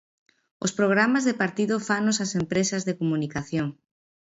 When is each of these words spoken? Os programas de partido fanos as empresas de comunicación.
Os 0.65 0.71
programas 0.79 1.23
de 1.25 1.37
partido 1.41 1.75
fanos 1.87 2.17
as 2.25 2.31
empresas 2.41 2.81
de 2.87 2.97
comunicación. 3.01 3.67